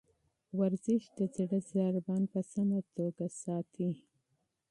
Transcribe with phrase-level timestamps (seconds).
[0.59, 4.05] ورزش د زړه ضربان په سمه توګه کنټرولوي.